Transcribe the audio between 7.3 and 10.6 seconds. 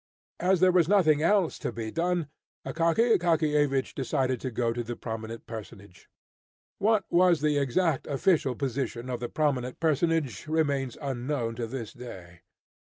the exact official position of the prominent personage,